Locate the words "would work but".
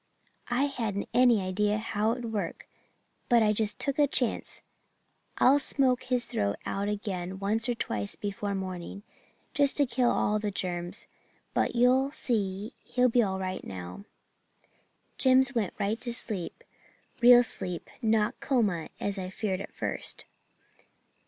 2.23-3.43